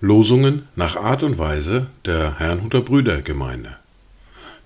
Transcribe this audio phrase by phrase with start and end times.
[0.00, 3.76] Losungen nach Art und Weise der Herrnhuter Brüdergemeinde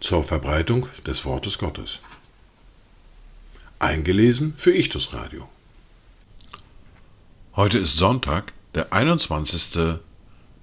[0.00, 2.00] zur Verbreitung des Wortes Gottes.
[3.78, 5.48] Eingelesen für Ichtus Radio.
[7.56, 9.98] Heute ist Sonntag, der 21.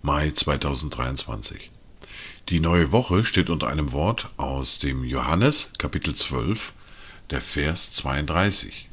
[0.04, 1.72] Mai 2023.
[2.50, 6.74] Die neue Woche steht unter einem Wort aus dem Johannes Kapitel 12,
[7.30, 8.90] der Vers 32.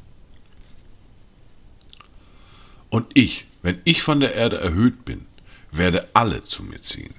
[2.89, 5.25] Und ich, wenn ich von der Erde erhöht bin,
[5.71, 7.15] werde alle zu mir ziehen.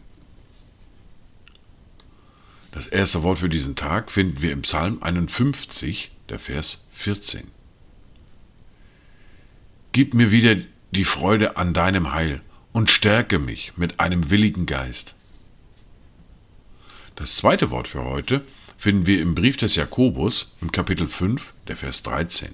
[2.70, 7.48] Das erste Wort für diesen Tag finden wir im Psalm 51, der Vers 14.
[9.92, 10.56] Gib mir wieder
[10.90, 12.40] die Freude an deinem Heil
[12.72, 15.14] und stärke mich mit einem willigen Geist.
[17.14, 18.44] Das zweite Wort für heute
[18.84, 22.50] finden wir im Brief des Jakobus im Kapitel 5, der Vers 13.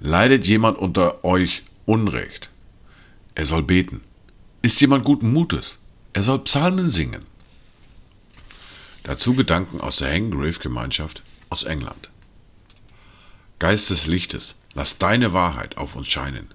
[0.00, 2.50] Leidet jemand unter euch Unrecht?
[3.34, 4.02] Er soll beten.
[4.60, 5.78] Ist jemand guten Mutes?
[6.12, 7.24] Er soll Psalmen singen.
[9.04, 12.10] Dazu Gedanken aus der Hanggrave-Gemeinschaft aus England.
[13.58, 16.48] Geist des Lichtes, lass deine Wahrheit auf uns scheinen.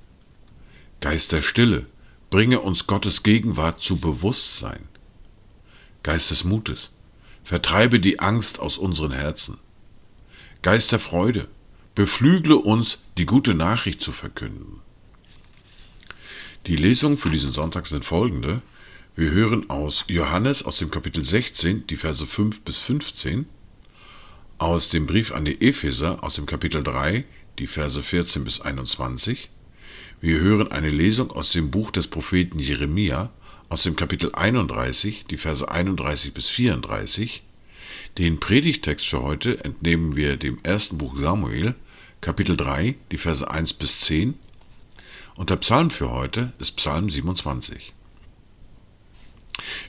[1.00, 1.88] Geist der Stille,
[2.30, 4.91] bringe uns Gottes Gegenwart zu Bewusstsein.
[6.04, 6.90] Geist des Mutes,
[7.44, 9.58] vertreibe die Angst aus unseren Herzen.
[10.62, 11.48] Geist der Freude,
[11.96, 14.80] beflügle uns, die gute Nachricht zu verkünden.
[16.68, 18.62] Die Lesungen für diesen Sonntag sind folgende.
[19.16, 23.48] Wir hören aus Johannes aus dem Kapitel 16 die Verse 5 bis 15,
[24.58, 27.26] aus dem Brief an die Epheser aus dem Kapitel 3
[27.58, 29.50] die Verse 14 bis 21.
[30.22, 33.32] Wir hören eine Lesung aus dem Buch des Propheten Jeremia
[33.72, 37.42] aus dem Kapitel 31 die Verse 31 bis 34.
[38.18, 41.76] Den Predigtext für heute entnehmen wir dem ersten Buch Samuel,
[42.20, 44.34] Kapitel 3, die Verse 1 bis 10.
[45.36, 47.94] Und der Psalm für heute ist Psalm 27.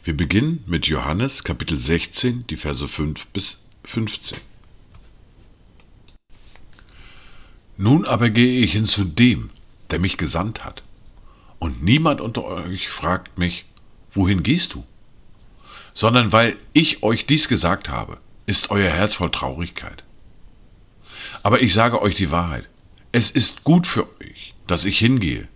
[0.04, 4.38] Wir beginnen mit Johannes Kapitel 16, die Verse 5 bis 15.
[7.78, 9.50] Nun aber gehe ich hin zu dem,
[9.90, 10.84] der mich gesandt hat.
[11.58, 13.66] Und niemand unter euch fragt mich,
[14.14, 14.84] wohin gehst du?
[15.94, 20.04] Sondern weil ich euch dies gesagt habe, ist euer Herz voll Traurigkeit.
[21.42, 22.68] Aber ich sage euch die Wahrheit,
[23.12, 25.48] es ist gut für euch, dass ich hingehe,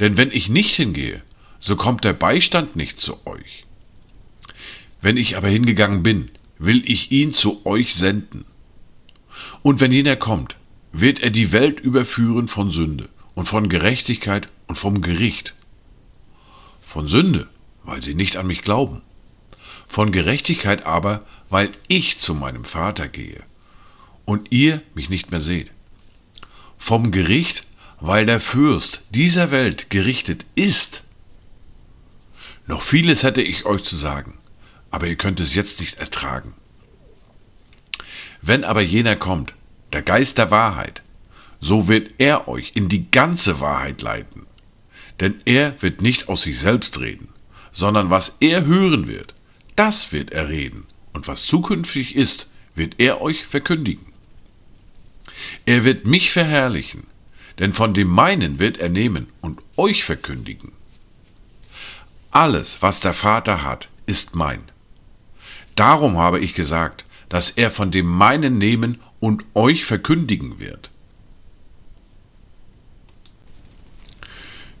[0.00, 1.22] denn wenn ich nicht hingehe,
[1.60, 3.64] so kommt der Beistand nicht zu euch.
[5.00, 8.44] Wenn ich aber hingegangen bin, will ich ihn zu euch senden.
[9.62, 10.56] Und wenn jener kommt,
[10.92, 15.54] wird er die Welt überführen von Sünde und von Gerechtigkeit und vom Gericht.
[16.86, 17.48] Von Sünde,
[17.86, 19.00] weil sie nicht an mich glauben.
[19.88, 23.42] Von Gerechtigkeit aber, weil ich zu meinem Vater gehe
[24.24, 25.70] und ihr mich nicht mehr seht.
[26.76, 27.64] Vom Gericht,
[28.00, 31.02] weil der Fürst dieser Welt gerichtet ist.
[32.66, 34.36] Noch vieles hätte ich euch zu sagen,
[34.90, 36.52] aber ihr könnt es jetzt nicht ertragen.
[38.42, 39.54] Wenn aber jener kommt,
[39.92, 41.02] der Geist der Wahrheit,
[41.60, 44.46] so wird er euch in die ganze Wahrheit leiten.
[45.20, 47.28] Denn er wird nicht aus sich selbst reden,
[47.76, 49.34] sondern was er hören wird,
[49.76, 54.06] das wird er reden, und was zukünftig ist, wird er euch verkündigen.
[55.66, 57.06] Er wird mich verherrlichen,
[57.58, 60.72] denn von dem meinen wird er nehmen und euch verkündigen.
[62.30, 64.60] Alles, was der Vater hat, ist mein.
[65.74, 70.90] Darum habe ich gesagt, dass er von dem meinen nehmen und euch verkündigen wird.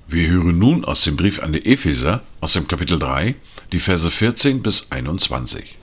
[0.08, 3.34] Wir hören nun aus dem Brief an die Epheser aus dem Kapitel 3
[3.72, 5.76] die Verse 14 bis 21.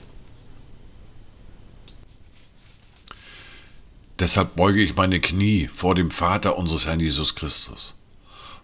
[4.18, 7.98] Deshalb beuge ich meine Knie vor dem Vater unseres Herrn Jesus Christus,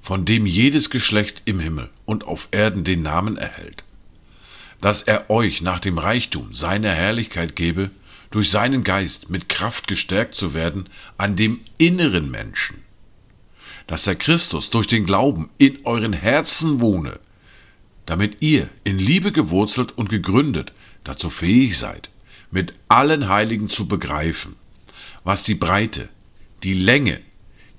[0.01, 3.85] von dem jedes Geschlecht im Himmel und auf Erden den Namen erhält,
[4.81, 7.91] dass er euch nach dem Reichtum seiner Herrlichkeit gebe,
[8.31, 12.83] durch seinen Geist mit Kraft gestärkt zu werden an dem inneren Menschen,
[13.87, 17.19] dass der Christus durch den Glauben in euren Herzen wohne,
[18.07, 20.73] damit ihr in Liebe gewurzelt und gegründet
[21.05, 22.11] dazu fähig seid,
[22.51, 24.57] mit allen Heiligen zu begreifen,
[25.25, 26.09] was die Breite,
[26.63, 27.21] die Länge,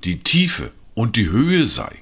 [0.03, 2.01] die Tiefe und die Höhe sei,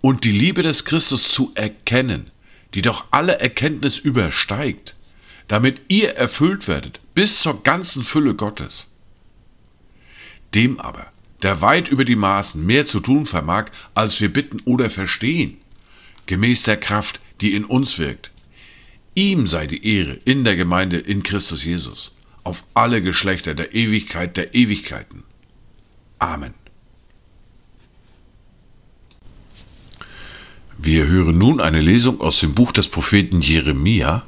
[0.00, 2.30] und die Liebe des Christus zu erkennen,
[2.74, 4.96] die doch alle Erkenntnis übersteigt,
[5.48, 8.88] damit ihr erfüllt werdet bis zur ganzen Fülle Gottes.
[10.54, 11.12] Dem aber,
[11.44, 15.58] der weit über die Maßen mehr zu tun vermag, als wir bitten oder verstehen,
[16.24, 18.30] gemäß der Kraft, die in uns wirkt,
[19.14, 22.12] ihm sei die Ehre in der Gemeinde in Christus Jesus
[22.44, 25.22] auf alle Geschlechter der Ewigkeit der Ewigkeiten.
[26.18, 26.54] Amen.
[30.78, 34.24] Wir hören nun eine Lesung aus dem Buch des Propheten Jeremia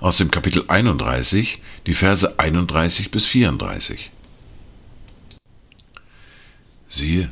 [0.00, 4.10] aus dem Kapitel 31, die Verse 31 bis 34.
[6.88, 7.30] Siehe,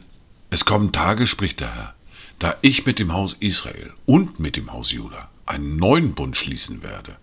[0.51, 1.95] es kommen Tage, spricht der Herr,
[2.39, 6.83] da ich mit dem Haus Israel und mit dem Haus Juda einen neuen Bund schließen
[6.83, 7.17] werde.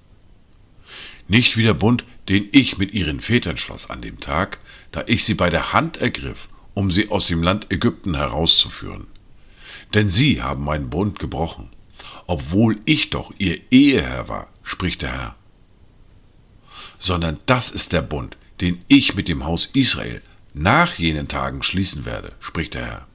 [1.27, 4.59] Nicht wie der Bund, den ich mit ihren Vätern schloss an dem Tag,
[4.91, 9.05] da ich sie bei der Hand ergriff, um sie aus dem Land Ägypten herauszuführen.
[9.93, 11.69] Denn sie haben meinen Bund gebrochen,
[12.25, 15.35] obwohl ich doch ihr Eheherr war, spricht der Herr.
[16.97, 20.21] Sondern das ist der Bund, den ich mit dem Haus Israel
[20.53, 23.07] nach jenen Tagen schließen werde, spricht der Herr.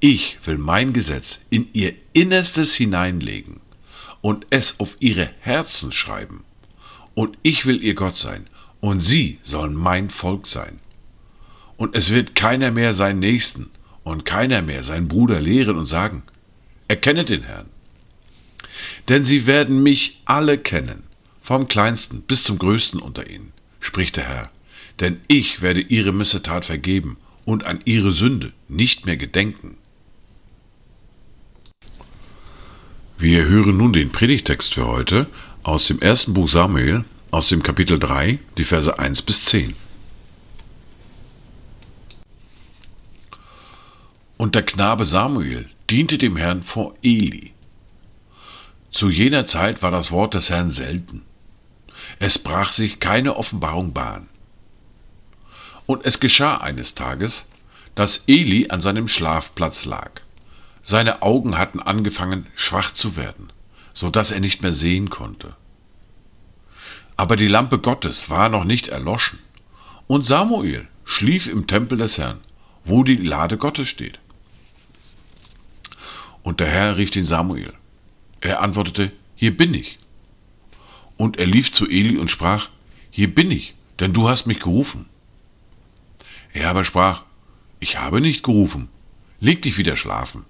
[0.00, 3.60] Ich will mein Gesetz in ihr Innerstes hineinlegen
[4.20, 6.44] und es auf ihre Herzen schreiben.
[7.14, 8.48] Und ich will ihr Gott sein,
[8.80, 10.78] und sie sollen mein Volk sein.
[11.76, 13.70] Und es wird keiner mehr seinen Nächsten
[14.04, 16.22] und keiner mehr seinen Bruder lehren und sagen,
[16.88, 17.66] erkenne den Herrn.
[19.08, 21.02] Denn sie werden mich alle kennen,
[21.42, 24.50] vom kleinsten bis zum größten unter ihnen, spricht der Herr.
[25.00, 29.76] Denn ich werde ihre Missetat vergeben und an ihre Sünde nicht mehr gedenken.
[33.18, 35.26] Wir hören nun den Predigtext für heute
[35.62, 39.74] aus dem ersten Buch Samuel, aus dem Kapitel 3, die Verse 1 bis 10.
[44.36, 47.52] Und der Knabe Samuel diente dem Herrn vor Eli.
[48.90, 51.22] Zu jener Zeit war das Wort des Herrn selten.
[52.18, 54.28] Es brach sich keine Offenbarung Bahn.
[55.90, 57.48] Und es geschah eines Tages,
[57.96, 60.20] dass Eli an seinem Schlafplatz lag.
[60.84, 63.52] Seine Augen hatten angefangen schwach zu werden,
[63.92, 65.56] so dass er nicht mehr sehen konnte.
[67.16, 69.40] Aber die Lampe Gottes war noch nicht erloschen,
[70.06, 72.38] und Samuel schlief im Tempel des Herrn,
[72.84, 74.20] wo die Lade Gottes steht.
[76.44, 77.72] Und der Herr rief den Samuel.
[78.40, 79.98] Er antwortete, Hier bin ich.
[81.16, 82.68] Und er lief zu Eli und sprach,
[83.10, 85.09] Hier bin ich, denn du hast mich gerufen.
[86.52, 87.24] Er aber sprach,
[87.78, 88.88] Ich habe nicht gerufen,
[89.40, 90.44] leg dich wieder schlafen.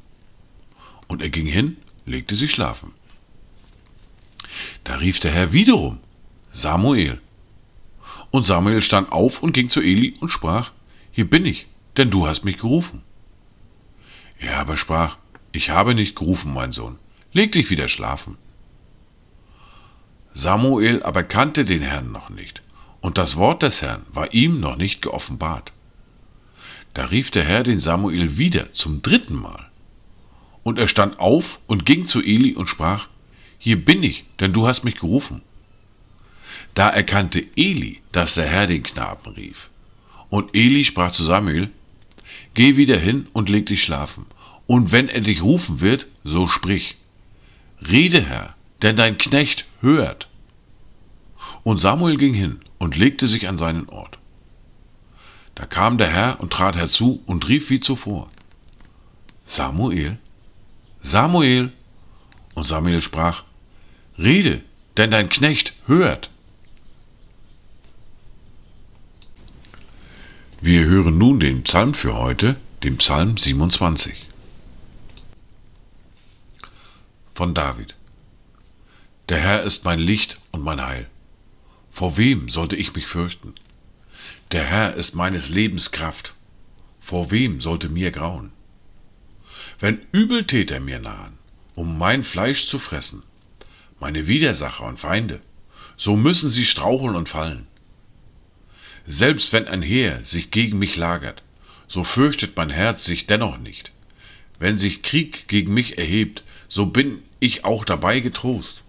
[1.07, 1.77] Und er ging hin,
[2.07, 2.93] legte sich schlafen.
[4.85, 5.99] Da rief der Herr wiederum,
[6.53, 7.21] Samuel.
[8.31, 10.73] Und Samuel stand auf und ging zu Eli und sprach,
[11.13, 11.67] Hier bin ich,
[11.97, 13.03] denn du hast mich gerufen.
[14.39, 15.19] Er aber sprach,
[15.53, 16.99] Ich habe nicht gerufen, mein Sohn,
[17.33, 18.39] leg dich wieder schlafen.
[20.33, 22.63] Samuel aber kannte den Herrn noch nicht,
[23.01, 25.73] und das Wort des Herrn war ihm noch nicht geoffenbart.
[26.95, 29.69] Da rief der Herr den Samuel wieder zum dritten Mal.
[30.63, 33.09] Und er stand auf und ging zu Eli und sprach,
[33.59, 35.43] Hier bin ich, denn du hast mich gerufen.
[36.75, 39.71] Da erkannte Eli, dass der Herr den Knaben rief.
[40.29, 41.71] Und Eli sprach zu Samuel,
[42.55, 44.27] Geh wieder hin und leg dich schlafen,
[44.67, 46.97] und wenn er dich rufen wird, so sprich.
[47.81, 50.29] Rede, Herr, denn dein Knecht hört.
[51.63, 54.20] Und Samuel ging hin und legte sich an seinen Ort.
[55.61, 58.31] Da kam der Herr und trat herzu und rief wie zuvor.
[59.47, 60.17] Samuel?
[61.03, 61.71] Samuel.
[62.55, 63.45] Und Samuel sprach,
[64.17, 64.63] Rede,
[64.97, 66.31] denn dein Knecht hört.
[70.63, 74.29] Wir hören nun den Psalm für heute, den Psalm 27.
[77.35, 77.97] Von David.
[79.29, 81.07] Der Herr ist mein Licht und mein Heil.
[81.91, 83.53] Vor wem sollte ich mich fürchten?
[84.53, 86.35] Der Herr ist meines Lebens Kraft.
[87.01, 88.53] Vor wem sollte mir grauen?
[89.79, 91.39] Wenn Übeltäter mir nahen,
[91.75, 93.23] um mein Fleisch zu fressen,
[93.99, 95.41] meine Widersacher und Feinde,
[95.97, 97.67] so müssen sie straucheln und fallen.
[99.07, 101.43] Selbst wenn ein Heer sich gegen mich lagert,
[101.89, 103.93] so fürchtet mein Herz sich dennoch nicht.
[104.59, 108.85] Wenn sich Krieg gegen mich erhebt, so bin ich auch dabei getrost.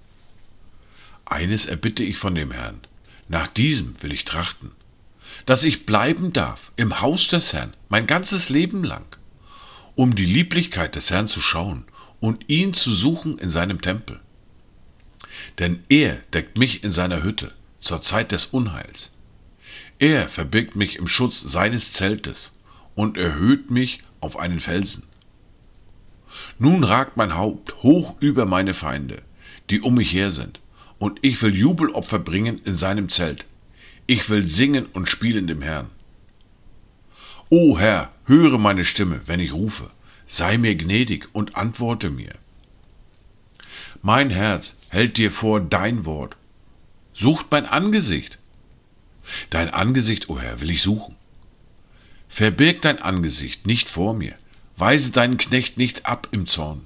[1.25, 2.81] Eines erbitte ich von dem Herrn,
[3.29, 4.71] nach diesem will ich trachten,
[5.45, 9.05] dass ich bleiben darf im Haus des Herrn mein ganzes Leben lang
[9.95, 11.83] um die Lieblichkeit des Herrn zu schauen
[12.19, 14.19] und ihn zu suchen in seinem Tempel.
[15.59, 19.11] Denn er deckt mich in seiner Hütte zur Zeit des Unheils.
[19.99, 22.51] Er verbirgt mich im Schutz seines Zeltes
[22.95, 25.03] und erhöht mich auf einen Felsen.
[26.57, 29.21] Nun ragt mein Haupt hoch über meine Feinde,
[29.69, 30.61] die um mich her sind,
[30.97, 33.45] und ich will Jubelopfer bringen in seinem Zelt.
[34.13, 35.89] Ich will singen und spielen dem Herrn.
[37.47, 39.89] O Herr, höre meine Stimme, wenn ich rufe,
[40.27, 42.33] sei mir gnädig und antworte mir.
[44.01, 46.35] Mein Herz hält dir vor dein Wort,
[47.13, 48.37] sucht mein Angesicht.
[49.49, 51.15] Dein Angesicht, o oh Herr, will ich suchen.
[52.27, 54.35] Verbirg dein Angesicht nicht vor mir,
[54.75, 56.81] weise deinen Knecht nicht ab im Zorn.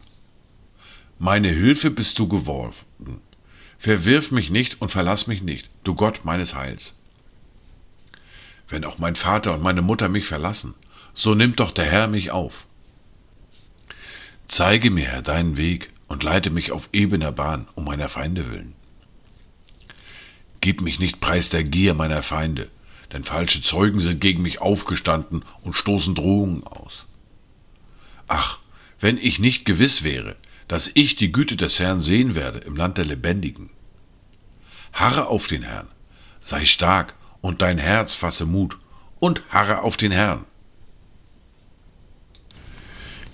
[1.17, 2.75] Meine Hilfe bist du geworden.
[3.79, 6.93] Verwirf mich nicht und verlass mich nicht, du Gott meines Heils.
[8.67, 10.73] Wenn auch mein Vater und meine Mutter mich verlassen,
[11.13, 12.65] so nimmt doch der Herr mich auf.
[14.47, 18.73] Zeige mir, Herr, deinen Weg und leite mich auf ebener Bahn um meiner Feinde willen.
[20.61, 22.69] Gib mich nicht preis der Gier meiner Feinde,
[23.11, 27.05] denn falsche Zeugen sind gegen mich aufgestanden und stoßen Drohungen aus.
[28.27, 28.59] Ach,
[28.99, 30.35] wenn ich nicht gewiss wäre,
[30.67, 33.69] dass ich die Güte des Herrn sehen werde im Land der Lebendigen.
[34.93, 35.87] Harre auf den Herrn,
[36.39, 38.79] sei stark und dein Herz fasse Mut
[39.19, 40.45] und harre auf den Herrn.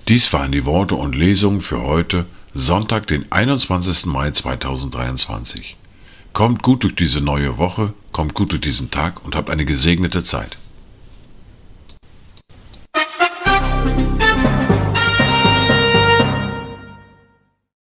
[0.10, 4.08] Dies waren die Worte und Lesungen für heute, Sonntag, den 21.
[4.08, 5.78] Mai 2023.
[6.34, 10.24] Kommt gut durch diese neue Woche, kommt gut durch diesen Tag und habt eine gesegnete
[10.24, 10.58] Zeit.